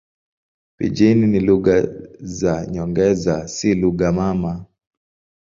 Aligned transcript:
Pijini 0.77 1.27
ni 1.27 1.39
lugha 1.39 1.87
za 2.19 2.65
nyongeza, 2.67 3.47
si 3.47 3.75
lugha 3.75 4.11
mama. 4.19 4.65